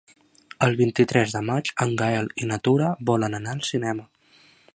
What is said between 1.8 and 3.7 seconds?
en Gaël i na Tura volen anar al